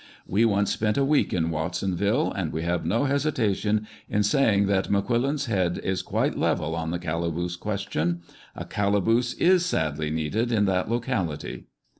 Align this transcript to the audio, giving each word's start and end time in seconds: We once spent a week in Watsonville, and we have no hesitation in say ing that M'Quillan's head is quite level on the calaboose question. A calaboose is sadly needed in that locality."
We 0.25 0.45
once 0.45 0.71
spent 0.71 0.97
a 0.97 1.05
week 1.05 1.31
in 1.31 1.51
Watsonville, 1.51 2.31
and 2.31 2.51
we 2.51 2.63
have 2.63 2.83
no 2.87 3.03
hesitation 3.05 3.85
in 4.09 4.23
say 4.23 4.55
ing 4.55 4.65
that 4.65 4.89
M'Quillan's 4.89 5.45
head 5.45 5.77
is 5.83 6.01
quite 6.01 6.35
level 6.39 6.75
on 6.75 6.89
the 6.89 6.97
calaboose 6.97 7.55
question. 7.55 8.21
A 8.55 8.65
calaboose 8.65 9.33
is 9.35 9.63
sadly 9.63 10.09
needed 10.09 10.51
in 10.51 10.65
that 10.65 10.89
locality." 10.89 11.67